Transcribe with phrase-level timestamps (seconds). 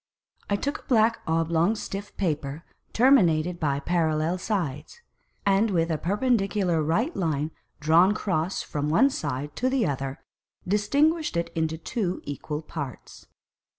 [0.49, 4.99] I took a black oblong stiff Paper terminated by Parallel Sides,
[5.45, 10.19] and with a Perpendicular right Line drawn cross from one Side to the other,
[10.67, 13.27] distinguished it into two equal Parts.